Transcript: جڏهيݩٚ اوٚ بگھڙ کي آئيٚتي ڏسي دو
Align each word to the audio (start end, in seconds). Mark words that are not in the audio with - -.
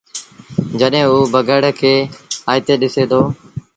جڏهيݩٚ 0.79 1.09
اوٚ 1.11 1.29
بگھڙ 1.33 1.61
کي 1.79 1.93
آئيٚتي 2.51 2.73
ڏسي 2.81 3.03
دو 3.11 3.21